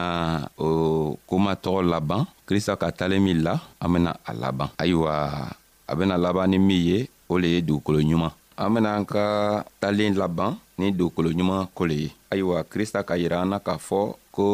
o 0.60 0.66
komatɔgɔ 1.28 1.80
laban 1.92 2.22
krista 2.46 2.76
ka 2.80 2.92
talen 2.92 3.24
min 3.24 3.40
la 3.46 3.54
an 3.80 3.88
bena 3.92 4.12
a 4.28 4.32
laban 4.42 4.68
ayiwa 4.82 5.12
a 5.88 5.92
bena 5.98 6.16
laban 6.24 6.52
ni 6.52 6.58
min 6.68 6.80
ye 6.90 6.98
o 7.32 7.40
le 7.40 7.48
ye 7.48 7.60
dugukolo 7.66 7.98
ɲuman 8.04 8.32
an 8.60 8.68
bena 8.74 8.90
an 8.98 9.04
ka 9.08 9.24
talen 9.80 10.12
laban 10.22 10.60
ni 10.76 10.92
dugukolo 10.92 11.32
ɲuman 11.32 11.72
ko 11.72 11.88
le 11.88 11.96
ye 12.04 12.10
ayiwa 12.32 12.60
krista 12.68 13.00
ka 13.08 13.14
yira 13.16 13.40
an 13.40 13.48
na 13.56 13.56
k'a 13.58 13.80
fɔ 13.88 14.12
ko 14.30 14.44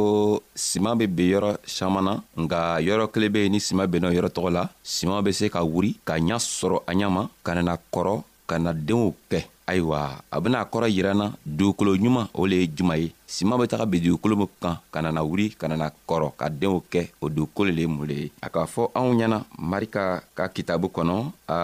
siman 0.54 0.94
be 0.98 1.06
ben 1.10 1.30
yɔrɔ 1.34 1.50
saman 1.66 2.04
na 2.06 2.14
nga 2.44 2.78
yɔrɔ 2.78 3.10
kelen 3.10 3.30
be 3.34 3.38
ye 3.42 3.48
ni 3.50 3.58
siman 3.58 3.90
benna 3.90 4.14
yɔrɔ 4.14 4.30
tɔgɔ 4.30 4.50
la 4.54 4.62
siman 4.86 5.22
be 5.24 5.32
se 5.32 5.50
ka 5.50 5.64
wuri 5.66 5.98
ka 6.06 6.14
ɲa 6.14 6.38
sɔrɔ 6.38 6.78
a 6.86 6.92
ɲa 6.94 7.08
ma 7.10 7.22
ka 7.42 7.50
nana 7.58 7.74
kɔrɔ 7.90 8.22
ka 8.48 8.56
na 8.56 8.72
deenw 8.72 9.12
kɛ 9.30 9.38
ayiwa 9.68 10.00
a 10.34 10.36
bena 10.42 10.64
kɔrɔ 10.72 10.86
yiranna 10.96 11.26
dugukolo 11.56 11.92
ɲuman 12.00 12.26
o 12.32 12.42
le 12.50 12.56
ye 12.62 12.66
juman 12.76 12.98
ye 13.04 13.08
siman 13.26 13.58
be 13.60 13.66
taga 13.70 13.84
bin 13.84 14.00
dugukolo 14.04 14.34
min 14.40 14.50
kan 14.62 14.76
ka 14.92 14.98
nana 15.04 15.20
wuri 15.28 15.46
ka 15.60 15.66
nana 15.68 15.86
kɔrɔ 16.08 16.26
ka 16.40 16.46
deenw 16.48 16.80
kɛ 16.92 17.00
o 17.20 17.26
dugukolo 17.28 17.70
le 17.76 17.82
ye 17.84 17.88
mun 17.94 18.06
le 18.08 18.14
ye 18.24 18.26
a 18.40 18.48
k'a 18.52 18.64
fɔ 18.74 18.82
anw 18.98 19.12
ɲɛna 19.20 19.38
marika 19.70 20.02
ka 20.36 20.44
kitabu 20.54 20.88
kɔnɔ 20.96 21.14
a 21.46 21.58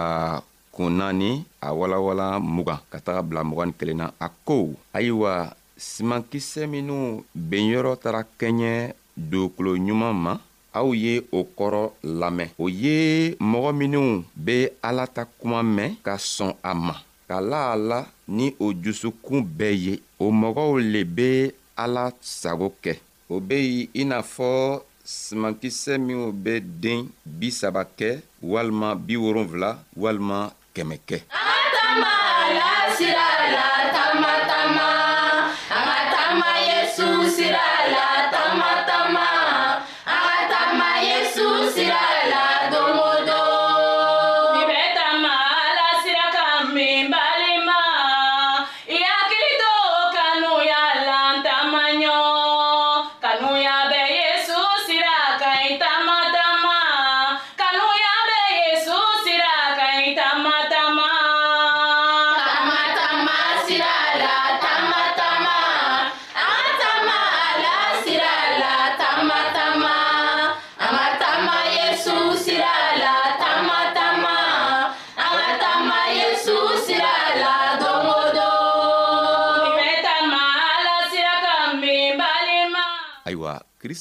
kun 0.75 0.91
naani 0.99 1.31
a 1.63 1.69
walawala 1.73 2.27
mugan 2.43 2.79
ka 2.93 2.99
taga 3.01 3.23
bila 3.23 3.41
mugan 3.49 3.69
ni 3.73 3.75
kelen 3.81 3.97
na 3.97 4.07
a 4.21 4.29
ko 4.47 4.75
ayiwa 4.95 5.33
simankisɛ 5.79 6.63
minw 6.73 7.25
benyɔrɔ 7.35 7.97
tara 8.03 8.21
kɛɲɛ 8.39 8.93
dugukolo 9.31 9.73
ɲuman 9.81 10.13
ma 10.25 10.33
aw 10.79 10.89
ye 11.05 11.15
o 11.31 11.41
kɔrɔ 11.57 11.83
lamɛn 12.21 12.49
o 12.59 12.65
ye 12.83 12.99
mɔgɔ 13.51 13.71
minw 13.79 14.05
be 14.45 14.57
ala 14.89 15.05
ta 15.15 15.23
kuma 15.39 15.61
mɛn 15.75 15.91
ka 16.07 16.13
sɔn 16.35 16.53
a 16.63 16.73
ma 16.87 16.95
ka 17.29 17.37
la 17.51 17.61
a 17.73 17.77
la 17.89 17.99
ni 18.37 18.47
o 18.65 18.75
jusukun 18.83 19.41
bɛɛ 19.59 19.73
ye 19.85 19.95
o 20.19 20.27
mɔgɔw 20.41 20.71
le 20.93 21.01
be 21.17 21.29
ala 21.85 22.05
sago 22.21 22.69
kɛ 22.83 22.93
o 23.33 23.39
be 23.49 23.55
yen 23.59 23.89
i 23.95 24.03
n'a 24.11 24.21
fɔ 24.35 24.51
simankisɛ 25.05 25.95
minw 26.07 26.33
be 26.45 26.61
den 26.61 27.09
bisaba 27.39 27.83
kɛ 27.99 28.21
walima 28.43 28.89
bi 29.07 29.15
wolonfila 29.23 29.71
walima 30.03 30.41
kɛmɛ 30.75 30.97
kɛ 31.09 31.19
sira 32.99 33.27
la 33.55 33.67
tamatama 33.97 34.87
an 35.77 35.83
ka 35.91 35.99
taama 36.15 36.49
yesu 36.69 37.07
sira 37.37 37.74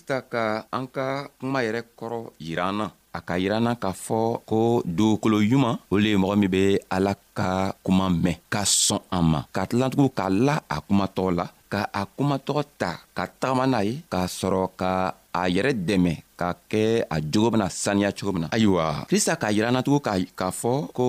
krista 0.04 0.20
ka 0.28 0.68
an 0.68 0.84
ka 0.92 1.32
kuma 1.40 1.64
yɛrɛ 1.64 1.82
kɔrɔ 1.96 2.20
yira 2.44 2.68
an 2.70 2.76
na 2.76 2.86
a 3.16 3.20
ka 3.24 3.34
yira 3.40 3.56
an 3.56 3.64
na 3.64 3.74
k'a 3.82 3.92
fɔ 4.06 4.44
ko 4.46 4.84
dugukolo 4.84 5.38
ɲuman 5.50 5.80
o 5.90 5.96
le 6.04 6.10
ye 6.12 6.18
mɔgɔ 6.20 6.36
min 6.40 6.52
be 6.52 6.80
ala 6.96 7.14
ka 7.38 7.72
kuma 7.86 8.08
mɛn 8.10 8.36
ka 8.54 8.62
sɔn 8.68 9.00
an 9.16 9.24
ma 9.32 9.40
ka 9.56 9.62
tilantugu 9.66 10.12
k'a 10.18 10.28
la 10.46 10.56
a 10.68 10.78
kumatɔgɔ 10.88 11.30
la 11.40 11.46
ka 11.72 11.88
a 11.94 12.02
kumatɔgɔ 12.18 12.62
ta 12.78 13.00
ka 13.16 13.24
tagama 13.40 13.64
n'a 13.66 13.80
ye 13.88 14.04
k'a 14.12 14.28
sɔrɔ 14.28 14.72
ka 14.76 15.16
a 15.34 15.42
yɛrɛ 15.48 15.72
dɛmɛ 15.88 16.12
ka 16.44 16.50
kɛ 16.72 16.84
a 17.16 17.18
jogo 17.32 17.48
bena 17.56 17.68
saniya 17.84 18.10
cogo 18.18 18.32
min 18.36 18.42
na 18.44 18.52
ayiwa 18.56 18.86
krista 19.10 19.34
k'a 19.42 19.50
yirana 19.56 19.80
tugun 19.86 20.02
k'a 20.40 20.50
fɔ 20.62 20.74
ko 20.98 21.06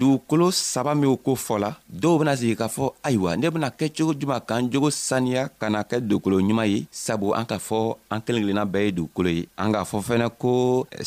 dugukolo 0.00 0.46
saba 0.72 0.92
minw 1.00 1.14
ko 1.26 1.32
fɔla 1.46 1.70
dɔw 2.02 2.14
bena 2.20 2.32
sigi 2.38 2.54
k'a 2.60 2.68
fɔ 2.76 2.84
ayiwa 3.06 3.30
ne 3.40 3.46
bena 3.54 3.68
kɛ 3.78 3.86
cogo 3.96 4.12
juman 4.20 4.40
k'an 4.48 4.64
jogo 4.72 4.88
saniya 5.06 5.42
ka 5.60 5.66
na 5.74 5.80
kɛ 5.90 5.96
dugukolo 6.08 6.36
ɲuman 6.46 6.68
ye 6.72 6.78
sabu 7.04 7.26
an 7.38 7.44
k'a 7.50 7.58
fɔ 7.68 7.78
an 8.12 8.20
kelen 8.24 8.42
kelenna 8.42 8.64
bɛɛ 8.72 8.84
ye 8.86 8.92
dugukolo 8.98 9.30
ye 9.38 9.42
an 9.62 9.72
k'a 9.74 9.84
fɔ 9.90 9.96
fɛnɛ 10.08 10.26
ko 10.42 10.50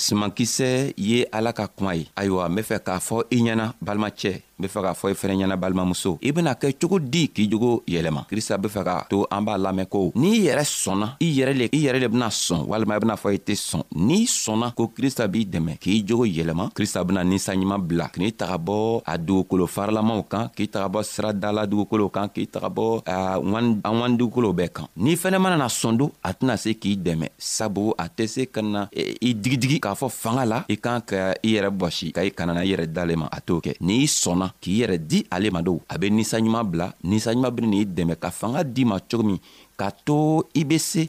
simankisɛ 0.03 0.69
ye 1.09 1.17
ala 1.37 1.51
ka 1.57 1.65
kuma 1.75 1.91
ye 1.99 2.05
ayiwa 2.19 2.49
n 2.49 2.55
be 2.55 2.61
fɛ 2.69 2.77
k'a 2.87 2.97
fɔ 3.07 3.17
i 3.35 3.37
ɲɛna 3.45 3.65
balimacɛ 3.85 4.33
n 4.57 4.63
be 4.63 4.67
fɛ 4.69 4.81
k'a 4.83 4.93
fɔ 4.93 5.07
i 5.07 5.11
e 5.11 5.13
fɛnɛ 5.13 5.33
ɲɛna 5.41 5.57
balimamuso 5.57 6.19
i 6.21 6.31
bena 6.31 6.53
kɛ 6.53 6.77
cogo 6.79 6.99
di 6.99 7.29
k'i 7.31 7.49
jogo 7.49 7.81
yɛlɛma 7.89 8.25
krista 8.29 8.57
be 8.61 8.69
fɛ 8.69 8.83
ka 8.83 9.01
to 9.09 9.25
an 9.31 9.41
b'a 9.43 9.57
lamɛn 9.57 9.87
ko 9.89 10.11
n'i 10.15 10.45
yɛrɛ 10.45 10.61
sɔnna 10.63 11.17
i 11.19 11.25
yɛrɛ 11.33 11.53
le 11.57 11.65
i 11.73 11.79
yɛrɛ 11.85 11.99
le 12.03 12.07
bena 12.09 12.27
sɔn 12.29 12.67
walima 12.69 12.93
i 12.93 12.97
e 12.97 12.99
bena 12.99 13.15
fɔ 13.17 13.31
i 13.31 13.35
e 13.35 13.41
tɛ 13.41 13.55
sɔn 13.57 13.83
n'i 13.95 14.25
sɔnna 14.29 14.75
ko 14.75 14.91
krista 14.93 15.25
b'i 15.27 15.45
dɛmɛ 15.49 15.77
k'i 15.81 16.05
jogo 16.05 16.25
yɛlɛma 16.25 16.69
krista 16.73 17.03
bena 17.03 17.23
ninsanɲuman 17.23 17.81
bila 17.81 18.09
k'i 18.13 18.29
taga 18.31 18.57
bɔ 18.59 19.01
a 19.05 19.17
dugukolo 19.17 19.65
faralamaw 19.65 20.23
kan 20.29 20.49
k'i 20.55 20.67
taga 20.69 20.87
bɔ 20.87 21.01
siradala 21.03 21.65
dugukolow 21.65 22.09
kan 22.13 22.27
k'i 22.29 22.45
taga 22.47 22.69
bɔ 22.69 23.01
an 23.09 23.81
wan 23.99 24.17
dugukolow 24.17 24.53
bɛɛ 24.53 24.69
kan 24.71 24.85
n'i 24.95 25.15
fɛnɛ 25.17 25.39
manana 25.41 25.65
sɔndo 25.65 26.11
a 26.23 26.31
tɛna 26.31 26.57
se 26.59 26.75
k'i 26.77 26.95
dɛmɛ 26.95 27.27
sabu 27.39 27.91
a 27.97 28.05
tɛ 28.07 28.27
se 28.27 28.45
ka 28.45 28.61
na 28.61 28.85
i 28.93 29.33
digidigi 29.33 29.79
k'a 29.79 29.95
fɔ 29.97 30.09
fanga 30.11 30.45
la 30.45 30.63
i 30.69 30.77
kan 30.77 31.01
ka 31.01 31.33
i 31.41 31.55
yɛrɛ 31.57 31.73
bɔsi 31.73 32.13
ka 32.13 32.21
i 32.21 32.29
kanana 32.29 32.61
i 32.63 32.67
yɛrɛ 32.69 32.93
dalen 32.93 33.17
ma 33.17 33.27
a 33.31 33.41
t'o 33.41 33.59
kɛ 33.59 33.79
n'i 33.81 34.05
sɔnna 34.05 34.42
ma 34.43 34.49
k'i 34.61 34.73
yɛrɛ 34.83 34.97
di 35.09 35.19
ale 35.33 35.47
ma 35.55 35.61
dow 35.67 35.79
a 35.91 35.95
be 35.99 36.05
ninsanɲuman 36.17 36.67
bila 36.71 36.87
ninsanɲuman 37.09 37.53
beni 37.55 37.67
n'i 37.73 37.83
dɛmɛ 37.97 38.13
ka 38.23 38.29
fanga 38.39 38.61
d'i 38.75 38.83
ma 38.91 38.97
cogo 39.09 39.23
min 39.29 39.39
k'a 39.79 39.89
to 40.05 40.15
i 40.59 40.61
be 40.69 40.77
se 40.89 41.03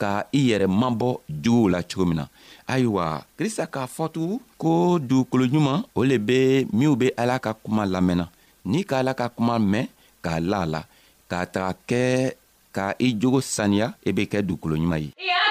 ka 0.00 0.10
i 0.38 0.40
yɛrɛ 0.50 0.66
mabɔ 0.80 1.08
juguw 1.44 1.66
la 1.74 1.80
cogo 1.88 2.04
min 2.10 2.18
na 2.20 2.24
ayiwa 2.72 3.04
krista 3.38 3.64
k'a 3.74 3.86
fɔ 3.96 4.04
tugun 4.14 4.40
ko 4.60 4.70
dugukolo 5.08 5.44
ɲuman 5.52 5.78
o 5.98 6.00
le 6.10 6.16
be 6.28 6.40
minw 6.78 6.92
be 7.00 7.06
ala 7.20 7.38
ka 7.44 7.52
kuma 7.62 7.82
lamɛnna 7.92 8.26
n'i 8.70 8.80
ka 8.90 8.96
ala 9.02 9.12
ka 9.20 9.26
kuma 9.36 9.54
mɛn 9.72 9.86
k'a 10.24 10.34
la 10.50 10.58
a 10.64 10.68
la 10.74 10.80
k'a 11.30 11.40
taga 11.52 11.72
kɛ 11.88 12.02
ka 12.76 12.84
i 13.06 13.08
jogo 13.22 13.38
saniya 13.40 13.86
i 14.08 14.10
e 14.10 14.10
be 14.16 14.22
kɛ 14.32 14.38
dugukolo 14.48 14.76
ɲuman 14.76 15.00
ye 15.06 15.10
yeah! 15.30 15.43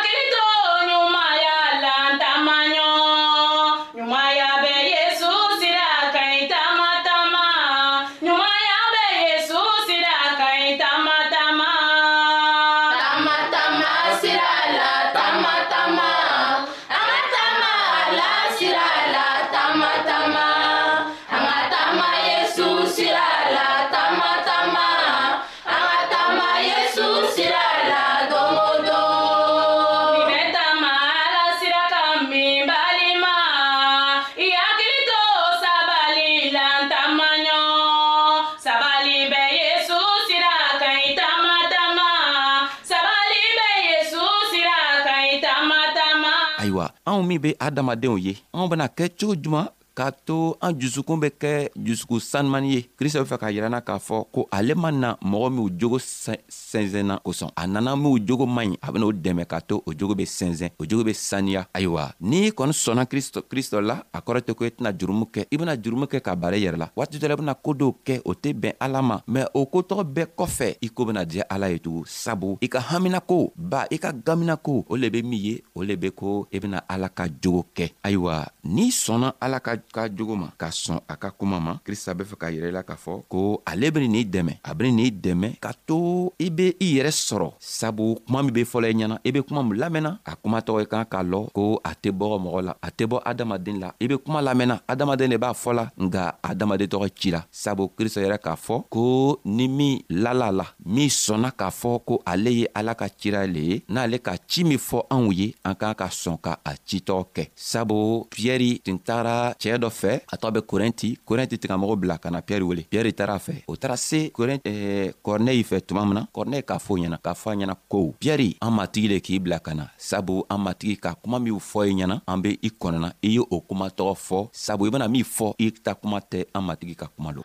be 47.43 47.49
adamadenw 47.65 48.15
ye 48.25 48.33
anw 48.55 48.67
bena 48.71 48.85
kɛ 48.97 49.05
cogo 49.19 49.35
juman 49.43 49.67
k'a 49.93 50.09
to 50.11 50.57
an 50.61 50.73
jusukun 50.73 51.21
bɛ 51.21 51.29
kɛ 51.29 51.51
jusuku 51.77 52.17
sanumani 52.19 52.73
ye 52.73 52.79
krista 52.99 53.21
be 53.23 53.29
fɛ 53.29 53.37
k'a 53.37 53.51
yirana 53.53 53.79
k'a 53.81 53.99
fɔ 54.01 54.25
ko 54.33 54.47
ale 54.51 54.73
ma 54.75 54.91
na 54.91 55.15
mɔgɔ 55.21 55.47
minw 55.53 55.69
jogo 55.77 55.97
sɛnsɛnna 56.01 57.21
kosɔn 57.23 57.51
a 57.55 57.67
nana 57.67 57.95
minw 57.95 58.17
jogo 58.25 58.45
man 58.45 58.73
ɲi 58.73 58.77
a 58.81 58.91
benao 58.91 59.11
dɛmɛ 59.13 59.45
k'a 59.45 59.61
to 59.67 59.75
o 59.85 59.93
jogo 59.93 60.15
be 60.17 60.25
sɛnsɛn 60.25 60.71
o 60.79 60.85
jogo 60.89 61.05
be 61.05 61.13
saniya 61.13 61.67
ayiwa 61.75 62.09
n'i 62.21 62.49
kɔni 62.51 62.73
sɔnna 62.73 63.05
kristo 63.05 63.81
la 63.85 64.01
a 64.13 64.19
kɔrɔ 64.21 64.41
tɛ 64.41 64.55
ko 64.55 64.65
i 64.65 64.69
tɛna 64.73 64.93
jurumu 64.97 65.29
kɛ 65.29 65.45
i 65.51 65.57
bena 65.57 65.77
jurumu 65.77 66.07
kɛ 66.09 66.19
k'a 66.21 66.35
bara 66.35 66.55
i 66.57 66.61
yɛrɛ 66.65 66.77
la 66.77 66.89
waati 66.95 67.17
dɔ 67.21 67.27
la 67.29 67.33
i 67.33 67.37
bena 67.37 67.53
koo 67.55 67.73
dɔw 67.73 67.93
kɛ 68.05 68.21
o 68.25 68.33
tɛ 68.33 68.49
bɛn 68.59 68.73
ala 68.79 69.01
ma 69.01 69.19
mɛn 69.29 69.45
o 69.53 69.61
kotɔgɔ 69.67 70.03
bɛɛ 70.13 70.27
kɔfɛ 70.37 70.67
i 70.81 70.87
koo 70.89 71.05
bena 71.05 71.23
diya 71.25 71.43
ala 71.49 71.69
ye 71.69 71.77
tugun 71.77 72.03
sabu 72.07 72.57
i 72.61 72.67
ka 72.67 72.79
haminako 72.81 73.51
ba 73.55 73.85
i 73.91 73.97
ka 73.99 74.11
gaminako 74.11 74.85
o 74.89 74.95
le 74.97 75.09
be 75.11 75.21
min 75.21 75.39
ye 75.39 75.61
o 75.75 75.81
le 75.83 75.95
be 75.95 76.09
ko 76.09 76.47
i 76.51 76.57
bena 76.59 76.81
ala 76.89 77.09
ka 77.13 77.25
jogo 77.29 77.65
kɛ 77.77 77.91
ayiwa 78.03 78.41
n'i 78.65 78.87
sɔnna 78.89 79.33
ala 79.39 79.59
ka 79.61 79.77
ka 79.91 80.07
jogo 80.07 80.35
ma 80.37 80.47
ka 80.57 80.69
sɔn 80.71 81.01
a 81.11 81.15
ka 81.17 81.29
kuma 81.31 81.59
ma 81.59 81.73
krista 81.83 82.13
be 82.13 82.23
fɛ 82.23 82.35
k'a 82.39 82.49
yɛrɛ 82.51 82.71
la 82.71 82.83
k'a 82.83 82.95
fɔ 82.95 83.23
ko 83.27 83.61
ale 83.65 83.91
beni 83.91 84.07
n'i 84.07 84.23
dɛmɛ 84.25 84.53
a 84.63 84.73
beni 84.75 84.91
n'i 84.91 85.11
dɛmɛ 85.11 85.59
ka 85.59 85.73
to 85.87 86.31
i 86.39 86.49
be 86.49 86.75
i 86.79 86.87
yɛrɛ 86.95 87.11
sɔrɔ 87.11 87.49
sabu 87.59 88.15
kuma 88.25 88.43
min 88.43 88.53
be 88.53 88.63
fɔlɔ 88.63 88.87
i 88.89 88.93
ɲɛna 88.93 89.17
i 89.25 89.31
be 89.31 89.41
kuma 89.41 89.63
min 89.63 89.79
lamɛnna 89.79 90.19
a 90.25 90.35
kuma 90.35 90.61
tɔgɔ 90.61 90.81
i 90.81 90.85
kan 90.85 91.05
k'a 91.05 91.21
lɔ 91.23 91.51
ko 91.51 91.81
a 91.83 91.91
tɛ 91.95 92.11
bɔgɔ 92.11 92.37
mɔgɔ 92.43 92.61
la 92.63 92.73
a 92.81 92.89
tɛ 92.91 93.03
bɔ 93.07 93.21
adamaden 93.25 93.79
la 93.79 93.91
i 94.01 94.07
be 94.07 94.17
kuma 94.17 94.41
lamɛnna 94.41 94.79
adamaden 94.87 95.29
le 95.29 95.37
b'a 95.37 95.53
fɔla 95.53 95.89
nga 95.97 96.35
adamaden 96.43 96.87
tɔgɔ 96.87 97.09
cira 97.15 97.45
sabu 97.51 97.89
krista 97.97 98.21
yɛrɛ 98.21 98.37
k'a 98.39 98.55
fɔ 98.55 98.85
ko 98.89 99.39
ni 99.45 99.67
min 99.67 99.99
lala 100.09 100.51
la 100.51 100.65
min 100.85 101.09
sɔnna 101.09 101.51
k'a 101.51 101.69
fɔ 101.69 102.01
ko 102.05 102.21
ale 102.25 102.49
ye 102.53 102.67
ala 102.75 102.95
ka 102.95 103.07
cira 103.17 103.45
le 103.47 103.59
ye 103.61 103.83
n'ale 103.89 104.19
ka 104.21 104.33
ci 104.47 104.63
min 104.63 104.77
fɔ 104.77 105.05
anw 105.09 105.31
ye 105.33 105.53
an 105.65 105.75
k'an 105.75 105.93
ka 105.95 106.07
sɔn 106.07 106.41
ka 106.41 106.57
a 106.65 106.73
citɔ 106.87 107.25
kɛ 107.35 107.49
sabu 107.55 108.25
piyɛri 108.31 108.81
tun 108.83 108.97
taara 108.99 109.53
cɛɛ 109.59 109.72
cɛɛ 109.73 109.79
dɔ 109.83 109.89
fɛ 109.89 110.13
a 110.33 110.35
tɔgɔ 110.37 110.51
bɛ 110.55 110.61
korɛnti 110.61 111.09
korɛnti 111.27 111.57
tigamɔgɔ 111.57 111.95
bila 112.01 112.17
ka 112.17 112.29
na 112.31 112.41
piyɛri 112.41 112.63
wele 112.63 112.83
piyɛri 112.91 113.13
taara 113.13 113.33
a 113.35 113.39
fɛ 113.39 113.63
o 113.67 113.75
taara 113.75 113.97
se 113.97 114.29
kɔrinɛyi 114.31 115.63
fɛ 115.69 115.81
tuma 115.87 116.05
min 116.05 116.13
na 116.13 116.25
kɔrinɛyi 116.35 116.61
k'a 116.63 116.77
fɔ 116.79 116.93
ɲɛna 117.01 117.17
k'a 117.23 117.33
fɔ 117.33 117.47
a 117.51 117.55
ɲɛna 117.55 117.75
ko 117.89 118.13
piyɛri 118.21 118.55
an 118.61 118.71
matigi 118.77 119.07
le 119.09 119.19
k'i 119.19 119.39
bila 119.41 119.59
ka 119.59 119.73
na 119.73 119.87
sabu 119.97 120.43
an 120.49 120.57
matigi 120.63 120.97
ka 121.01 121.15
kuma 121.23 121.39
minw 121.39 121.57
fɔ 121.59 121.79
i 121.91 121.93
ɲɛna 121.93 122.21
an 122.27 122.41
be 122.41 122.59
i 122.63 122.69
kɔnɔna 122.69 123.09
i 123.23 123.27
ye 123.27 123.39
o 123.49 123.61
kuma 123.67 123.87
tɔgɔ 123.89 124.15
fɔ 124.27 124.49
sabu 124.53 124.85
i 124.87 124.91
bena 124.91 125.07
min 125.09 125.23
fɔ 125.23 125.53
i 125.59 125.69
ta 125.71 125.93
kuma 125.95 126.19
tɛ 126.21 126.45
an 126.53 126.61
matigi 126.67 126.95
ka 126.97 127.07
kuma 127.17 127.31
lo 127.33 127.41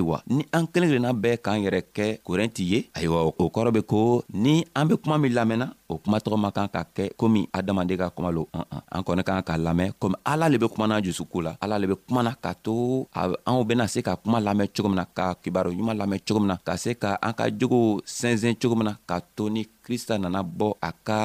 ayiwa 0.00 0.20
ni 0.26 0.44
an 0.56 0.66
kelen 0.72 0.88
kelenna 0.88 1.12
bɛɛ 1.12 1.36
k'an 1.44 1.60
yɛrɛ 1.64 1.80
kɛ 1.94 2.06
korɛnti 2.24 2.62
ye 2.72 2.78
ayiwa 2.96 3.20
o 3.40 3.44
kɔrɔ 3.54 3.70
be 3.72 3.82
ko 3.82 4.24
ni 4.32 4.64
an 4.74 4.88
be 4.88 4.96
kuma 4.96 5.18
min 5.18 5.32
lamɛnna 5.36 5.66
o 5.92 5.98
kuma 5.98 6.18
tɔgɔ 6.18 6.36
ma 6.40 6.50
kan 6.50 6.68
ka 6.68 6.82
kɛ 6.96 7.10
komi 7.16 7.44
adamaden 7.52 7.98
ka 8.00 8.08
kuma 8.16 8.30
lo 8.32 8.48
an 8.52 8.64
an 8.72 8.80
an 8.92 9.02
kɔni 9.04 9.22
kan 9.24 9.42
ka 9.42 9.56
lamɛn 9.56 9.92
komi 10.00 10.16
ala 10.24 10.48
le 10.48 10.58
be 10.58 10.68
kumana 10.68 11.02
jusuko 11.02 11.42
la 11.44 11.56
ala 11.60 11.78
le 11.78 11.86
be 11.86 11.94
kumana 11.96 12.34
ka 12.40 12.54
to 12.62 13.06
anw 13.44 13.64
bena 13.66 13.86
se 13.88 14.02
ka 14.02 14.16
kuma 14.16 14.40
lamɛn 14.40 14.68
cogo 14.74 14.88
min 14.88 14.96
na 14.96 15.04
ka 15.04 15.34
kibaro 15.34 15.70
ɲuman 15.70 15.96
lamɛn 15.96 16.20
cogo 16.26 16.40
min 16.40 16.48
na 16.48 16.56
ka 16.56 16.76
se 16.76 16.94
ka 16.94 17.18
an 17.22 17.32
ka 17.34 17.44
jogow 17.50 18.00
sɛnsɛn 18.04 18.56
cogo 18.60 18.76
min 18.76 18.86
na 18.90 18.96
ka 19.08 19.20
to 19.36 19.50
ni 19.50 19.64
krista 19.84 20.18
nana 20.20 20.42
bɔ 20.42 20.74
a 20.80 20.90
ka 20.92 21.20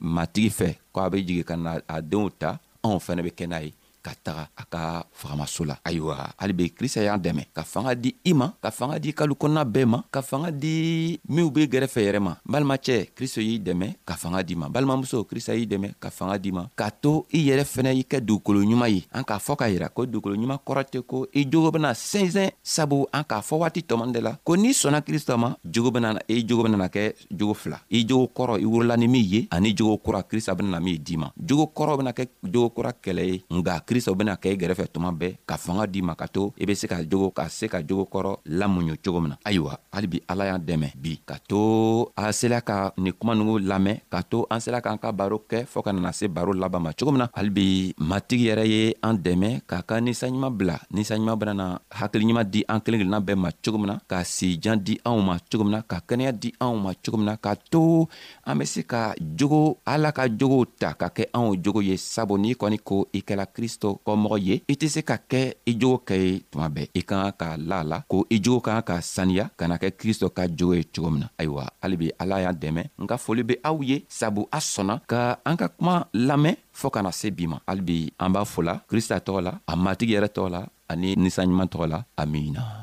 matigi 0.00 0.50
fɛ 0.50 0.68
ko 0.92 1.00
a 1.00 1.10
be 1.10 1.22
jigi 1.26 1.44
ka 1.44 1.56
na 1.56 1.78
a 1.88 2.00
denw 2.02 2.30
ta 2.38 2.58
anw 2.84 2.96
fɛnɛ 2.98 3.22
be 3.22 3.30
kɛ 3.34 3.46
n'a 3.48 3.58
ye 3.64 3.72
ka 4.02 4.12
taga 4.24 4.48
a 4.56 4.64
ka 4.64 4.82
fagamaso 5.12 5.64
la 5.64 5.76
ayiwa 5.84 6.32
hali 6.36 6.52
be 6.52 6.64
krista 6.72 7.02
y'an 7.04 7.20
dɛmɛ 7.20 7.52
ka 7.54 7.62
fanga 7.64 7.94
di 7.94 8.14
i 8.24 8.32
ma 8.32 8.52
ka 8.60 8.70
fanga 8.70 8.98
di 8.98 9.12
kalu 9.12 9.34
kɔnɔna 9.34 9.64
bɛɛ 9.64 9.84
ma 9.86 9.98
ka 10.10 10.22
fanga 10.22 10.50
di 10.50 11.20
minw 11.28 11.50
be 11.50 11.66
gɛrɛfɛ 11.68 12.00
yɛrɛ 12.00 12.20
ma 12.20 12.36
balimacɛ 12.44 13.12
kristo 13.14 13.40
y'i 13.40 13.60
dɛmɛ 13.60 13.96
ka 14.04 14.14
fanga 14.16 14.42
di 14.42 14.54
ma 14.56 14.68
balimamuso 14.68 15.24
krista 15.24 15.52
y'i 15.54 15.66
dɛmɛ 15.66 15.94
ka 16.00 16.10
fanga 16.10 16.38
di 16.38 16.50
ma 16.52 16.64
k'a 16.76 16.90
to 17.00 17.26
i 17.32 17.38
yɛrɛ 17.48 17.64
fɛnɛ 17.64 17.94
i 17.94 18.04
kɛ 18.04 18.20
dugukolo 18.20 18.60
ɲuman 18.64 18.88
ye 18.88 19.04
an 19.12 19.22
k'a 19.22 19.38
fɔ 19.38 19.56
k'a 19.58 19.68
yira 19.68 19.88
ko 19.88 20.06
dugukolo 20.06 20.34
ɲuman 20.36 20.58
kɔrɔ 20.66 20.82
tɛ 20.90 21.02
ko 21.06 21.26
i 21.34 21.44
jogo 21.44 21.70
bena 21.70 21.90
sɛnsɛn 21.92 22.50
sabu 22.62 23.06
an 23.12 23.22
k'a 23.24 23.42
fɔ 23.42 23.54
waati 23.60 23.82
tɔman 23.82 24.12
de 24.12 24.20
la 24.20 24.32
ko 24.44 24.56
n'i 24.56 24.72
sɔnna 24.72 25.02
krista 25.04 25.36
ma 25.38 25.54
jogo 25.64 25.90
benana 25.90 26.20
i 26.28 26.44
jogo 26.46 26.64
benana 26.64 26.88
kɛ 26.88 27.12
jogo 27.30 27.54
fila 27.54 27.80
i 27.90 28.04
jogo 28.06 28.30
kɔrɔ 28.34 28.60
i 28.60 28.64
wurula 28.64 28.96
ni 28.96 29.08
min 29.08 29.24
ye 29.24 29.48
ani 29.50 29.74
jogo 29.76 29.98
kura 30.02 30.22
krista 30.22 30.54
benana 30.56 30.80
min 30.82 30.96
d'i 31.02 31.16
ma 31.16 31.30
jogo 31.36 31.66
kɔrɔ 31.68 31.96
bena 31.98 32.12
kɛ 32.12 32.28
jogo 32.44 32.70
kura 32.70 32.92
kɛlɛ 32.92 33.22
ye 33.30 33.42
nga 33.50 33.82
krista 33.90 34.12
o 34.14 34.14
bena 34.14 34.36
kɛ 34.38 34.50
i 34.54 34.56
gɛrɛfɛ 34.56 34.84
tuma 34.94 35.10
bɛɛ 35.10 35.34
ka 35.46 35.56
fanga 35.58 35.84
d'i 35.86 36.00
ma 36.00 36.14
ka 36.14 36.28
to 36.30 36.52
i 36.58 36.64
be 36.64 36.74
se 36.78 36.86
ka 36.86 37.02
jogo 37.02 37.30
ka 37.34 37.48
se 37.50 37.66
ka 37.66 37.82
jogo 37.82 38.04
kɔrɔ 38.06 38.32
lamuɲu 38.46 38.94
cogo 39.04 39.18
min 39.20 39.30
na 39.30 39.36
ayiwa 39.44 39.72
halibi 39.90 40.22
ala 40.30 40.44
y'an 40.46 40.62
dɛmɛ 40.62 40.92
bi 40.94 41.18
ka 41.26 41.36
to 41.50 42.06
an 42.16 42.30
sela 42.30 42.60
ka 42.62 42.92
nin 42.96 43.12
kuma 43.18 43.34
nugu 43.34 43.58
lamɛn 43.58 43.98
ka 44.08 44.22
to 44.22 44.46
an 44.48 44.60
sela 44.60 44.78
k'an 44.80 44.94
ka 44.96 45.10
baro 45.10 45.42
kɛ 45.42 45.66
fɔɔ 45.66 45.82
ka 45.82 45.92
nana 45.92 46.12
se 46.12 46.28
baro 46.30 46.52
laban 46.52 46.80
ma 46.86 46.92
cogo 46.94 47.10
min 47.10 47.18
na 47.26 47.26
halibi 47.34 47.92
matigi 47.98 48.44
yɛrɛ 48.46 48.64
ye 48.72 48.94
an 49.02 49.16
dɛmɛ 49.18 49.66
k'a 49.66 49.82
ka 49.82 49.98
ninsanɲuman 50.00 50.54
bila 50.56 50.76
ninsanɲuman 50.94 51.36
benana 51.40 51.66
hakiliɲuman 51.90 52.46
di 52.48 52.62
an 52.68 52.78
kelen 52.80 53.02
kelenna 53.02 53.18
bɛɛ 53.20 53.34
ma 53.36 53.50
cogo 53.64 53.76
min 53.82 53.88
na 53.90 53.98
ka 54.06 54.22
sijan 54.22 54.78
di 54.84 55.00
anw 55.04 55.18
ma 55.20 55.34
cogo 55.50 55.64
min 55.66 55.72
na 55.74 55.82
ka 55.82 55.98
kɛnɛya 55.98 56.30
di 56.38 56.54
anw 56.62 56.78
ma 56.78 56.92
cogo 56.94 57.16
min 57.18 57.26
na 57.26 57.34
ka 57.36 57.56
to 57.72 58.06
an 58.46 58.54
be 58.56 58.64
se 58.66 58.84
ka 58.86 59.14
jogo 59.18 59.78
ala 59.84 60.12
ka 60.12 60.28
jogow 60.28 60.62
ta 60.78 60.92
ka 60.94 61.10
kɛ 61.10 61.26
anw 61.34 61.58
jogo 61.58 61.82
ye 61.82 61.96
sabu 61.96 62.38
n'i 62.38 62.54
kɔni 62.54 62.78
ko 62.78 63.08
i 63.18 63.26
kɛla 63.26 63.50
krist 63.52 63.79
kristo 63.80 63.96
kɔmɔgɔ 64.06 64.36
ye 64.46 64.54
i 64.68 64.74
tɛ 64.76 64.86
se 64.94 65.00
ka 65.02 65.16
kɛ 65.16 65.54
i 65.66 65.72
jogo 65.80 66.02
kɛ 66.08 66.14
ye 66.20 66.42
tuma 66.52 66.68
bɛɛ 66.68 66.86
i 66.94 67.02
ka 67.02 67.16
kan 67.16 67.32
ka 67.40 67.48
la 67.56 67.76
a 67.80 67.84
la 67.84 67.98
ko 68.10 68.26
i 68.30 68.38
jogo 68.44 68.60
ka 68.60 68.72
kan 68.76 68.84
ka 68.88 68.96
saniya 69.00 69.44
ka 69.56 69.64
na 69.68 69.76
kɛ 69.78 69.88
kristo 70.00 70.28
ka 70.28 70.44
jogo 70.48 70.74
ye 70.74 70.84
cogo 70.92 71.08
min 71.10 71.20
na 71.24 71.28
ayiwa 71.40 71.64
halibi 71.82 72.10
ala 72.20 72.42
y'an 72.42 72.56
dɛmɛ 72.62 72.82
n 73.00 73.06
ka 73.08 73.16
foli 73.16 73.42
be 73.42 73.54
aw 73.64 73.80
ye 73.80 74.04
sabu 74.08 74.44
a 74.52 74.58
sɔnna 74.60 75.00
ka 75.08 75.40
an 75.48 75.56
ka 75.56 75.68
kuma 75.68 76.06
lamɛn 76.12 76.56
fɔɔ 76.74 76.90
kana 76.92 77.10
se 77.12 77.30
bi 77.30 77.46
ma 77.46 77.58
halibi 77.66 78.12
an 78.20 78.32
b'a 78.34 78.44
fola 78.44 78.82
krista 78.90 79.16
tɔgɔ 79.20 79.40
la 79.42 79.52
a 79.66 79.72
matigi 79.76 80.12
yɛrɛ 80.12 80.28
tɔgɔ 80.28 80.50
la 80.50 80.60
ani 80.90 81.16
ninsanɲuman 81.16 81.68
tɔgɔ 81.72 81.86
la 81.88 82.04
amina 82.18 82.82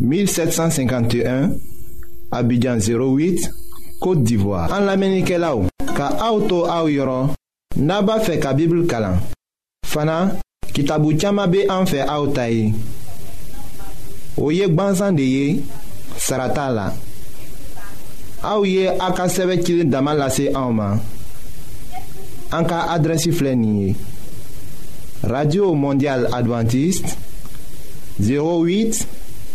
1751 0.00 1.50
Abidjan 2.32 2.78
08 2.78 3.50
Kote 4.00 4.22
d'Ivoire 4.24 4.72
An 4.72 4.80
la 4.88 4.96
menike 4.96 5.36
la 5.36 5.52
ou 5.58 5.68
Ka 5.92 6.08
aoutou 6.24 6.64
aou 6.72 6.88
yoron 6.88 7.28
Naba 7.76 8.16
fe 8.24 8.38
ka 8.40 8.54
bibl 8.56 8.86
kalan 8.88 9.18
Fana 9.84 10.22
kitabou 10.72 11.12
tchama 11.12 11.46
be 11.52 11.66
an 11.70 11.84
fe 11.90 12.00
aouta 12.08 12.48
e 12.48 12.70
Ou 14.40 14.50
yek 14.56 14.72
banzan 14.74 15.12
de 15.20 15.26
ye 15.28 15.46
Sarata 16.16 16.70
la 16.72 16.88
Aou 18.48 18.64
ye 18.64 18.88
a 18.96 19.10
ka 19.12 19.28
seve 19.28 19.58
kilin 19.60 19.92
Damal 19.92 20.16
la 20.24 20.30
se 20.32 20.48
aou 20.54 20.72
man 20.80 20.96
An 22.56 22.64
ka 22.64 22.86
adresi 22.96 23.36
flen 23.36 23.68
ye 23.76 23.92
Radio 25.28 25.74
Mondial 25.76 26.30
Adventist 26.32 27.18
08 28.24 29.19